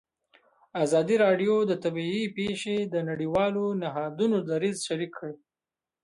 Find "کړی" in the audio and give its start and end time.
5.19-5.35